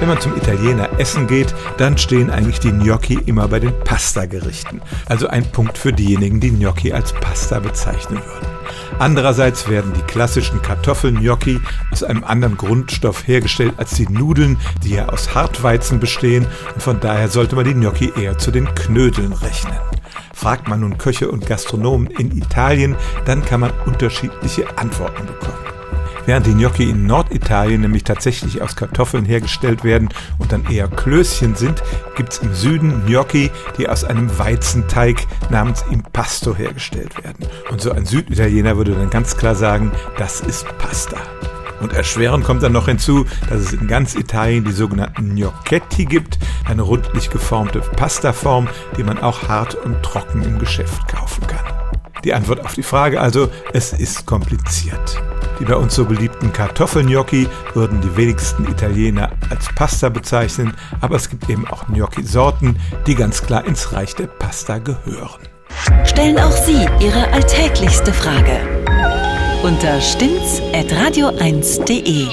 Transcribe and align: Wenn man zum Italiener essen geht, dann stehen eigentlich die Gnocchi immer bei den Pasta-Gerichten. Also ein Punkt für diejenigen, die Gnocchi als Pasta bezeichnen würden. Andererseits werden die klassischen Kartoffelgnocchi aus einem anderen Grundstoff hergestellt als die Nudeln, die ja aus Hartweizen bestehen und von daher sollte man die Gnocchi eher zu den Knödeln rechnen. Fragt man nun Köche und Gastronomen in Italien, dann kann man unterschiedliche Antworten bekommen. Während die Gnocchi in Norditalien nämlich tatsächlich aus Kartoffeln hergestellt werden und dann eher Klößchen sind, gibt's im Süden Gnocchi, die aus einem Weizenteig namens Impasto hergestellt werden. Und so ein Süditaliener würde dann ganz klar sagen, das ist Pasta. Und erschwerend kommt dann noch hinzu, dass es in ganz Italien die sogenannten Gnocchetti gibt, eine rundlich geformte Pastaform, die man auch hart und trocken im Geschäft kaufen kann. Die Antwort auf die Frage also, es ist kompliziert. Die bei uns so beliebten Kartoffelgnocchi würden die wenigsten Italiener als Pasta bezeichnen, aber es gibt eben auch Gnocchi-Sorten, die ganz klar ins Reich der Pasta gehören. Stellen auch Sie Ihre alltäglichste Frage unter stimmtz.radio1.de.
Wenn 0.00 0.08
man 0.08 0.20
zum 0.20 0.36
Italiener 0.36 0.88
essen 0.98 1.26
geht, 1.26 1.54
dann 1.78 1.96
stehen 1.96 2.30
eigentlich 2.30 2.60
die 2.60 2.72
Gnocchi 2.72 3.18
immer 3.26 3.48
bei 3.48 3.60
den 3.60 3.72
Pasta-Gerichten. 3.84 4.82
Also 5.06 5.28
ein 5.28 5.50
Punkt 5.50 5.78
für 5.78 5.92
diejenigen, 5.92 6.40
die 6.40 6.50
Gnocchi 6.50 6.92
als 6.92 7.12
Pasta 7.12 7.58
bezeichnen 7.58 8.18
würden. 8.18 8.54
Andererseits 8.98 9.68
werden 9.68 9.92
die 9.94 10.02
klassischen 10.02 10.62
Kartoffelgnocchi 10.62 11.60
aus 11.90 12.02
einem 12.02 12.24
anderen 12.24 12.56
Grundstoff 12.56 13.26
hergestellt 13.26 13.74
als 13.76 13.94
die 13.94 14.08
Nudeln, 14.08 14.58
die 14.82 14.94
ja 14.94 15.08
aus 15.08 15.34
Hartweizen 15.34 16.00
bestehen 16.00 16.46
und 16.74 16.82
von 16.82 17.00
daher 17.00 17.28
sollte 17.28 17.56
man 17.56 17.64
die 17.64 17.74
Gnocchi 17.74 18.12
eher 18.16 18.38
zu 18.38 18.50
den 18.50 18.72
Knödeln 18.74 19.32
rechnen. 19.32 19.74
Fragt 20.32 20.68
man 20.68 20.80
nun 20.80 20.98
Köche 20.98 21.30
und 21.30 21.46
Gastronomen 21.46 22.08
in 22.08 22.36
Italien, 22.36 22.96
dann 23.24 23.44
kann 23.44 23.60
man 23.60 23.72
unterschiedliche 23.86 24.66
Antworten 24.78 25.26
bekommen. 25.26 25.73
Während 26.26 26.46
die 26.46 26.54
Gnocchi 26.54 26.88
in 26.88 27.06
Norditalien 27.06 27.82
nämlich 27.82 28.04
tatsächlich 28.04 28.62
aus 28.62 28.76
Kartoffeln 28.76 29.26
hergestellt 29.26 29.84
werden 29.84 30.08
und 30.38 30.52
dann 30.52 30.64
eher 30.70 30.88
Klößchen 30.88 31.54
sind, 31.54 31.82
gibt's 32.16 32.38
im 32.38 32.54
Süden 32.54 33.04
Gnocchi, 33.06 33.50
die 33.76 33.88
aus 33.88 34.04
einem 34.04 34.38
Weizenteig 34.38 35.26
namens 35.50 35.84
Impasto 35.90 36.54
hergestellt 36.54 37.22
werden. 37.22 37.46
Und 37.70 37.82
so 37.82 37.92
ein 37.92 38.06
Süditaliener 38.06 38.76
würde 38.76 38.92
dann 38.92 39.10
ganz 39.10 39.36
klar 39.36 39.54
sagen, 39.54 39.92
das 40.16 40.40
ist 40.40 40.66
Pasta. 40.78 41.18
Und 41.80 41.92
erschwerend 41.92 42.44
kommt 42.44 42.62
dann 42.62 42.72
noch 42.72 42.86
hinzu, 42.86 43.26
dass 43.50 43.60
es 43.60 43.72
in 43.74 43.86
ganz 43.86 44.14
Italien 44.14 44.64
die 44.64 44.72
sogenannten 44.72 45.34
Gnocchetti 45.34 46.06
gibt, 46.06 46.38
eine 46.64 46.82
rundlich 46.82 47.28
geformte 47.28 47.80
Pastaform, 47.80 48.68
die 48.96 49.02
man 49.02 49.18
auch 49.18 49.48
hart 49.48 49.74
und 49.74 50.02
trocken 50.02 50.42
im 50.42 50.58
Geschäft 50.58 51.06
kaufen 51.08 51.46
kann. 51.46 51.64
Die 52.24 52.32
Antwort 52.32 52.64
auf 52.64 52.72
die 52.72 52.82
Frage 52.82 53.20
also, 53.20 53.50
es 53.74 53.92
ist 53.92 54.24
kompliziert. 54.24 55.22
Die 55.58 55.64
bei 55.64 55.76
uns 55.76 55.94
so 55.94 56.04
beliebten 56.04 56.52
Kartoffelgnocchi 56.52 57.48
würden 57.74 58.00
die 58.00 58.16
wenigsten 58.16 58.68
Italiener 58.68 59.30
als 59.50 59.68
Pasta 59.74 60.08
bezeichnen, 60.08 60.74
aber 61.00 61.16
es 61.16 61.28
gibt 61.28 61.48
eben 61.48 61.66
auch 61.68 61.86
Gnocchi-Sorten, 61.86 62.76
die 63.06 63.14
ganz 63.14 63.42
klar 63.42 63.64
ins 63.64 63.92
Reich 63.92 64.14
der 64.14 64.26
Pasta 64.26 64.78
gehören. 64.78 65.40
Stellen 66.04 66.38
auch 66.38 66.52
Sie 66.52 66.86
Ihre 67.00 67.30
alltäglichste 67.32 68.12
Frage 68.12 68.60
unter 69.64 70.00
stimmtz.radio1.de. 70.00 72.28